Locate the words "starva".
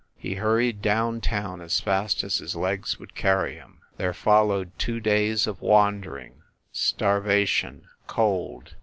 6.73-7.45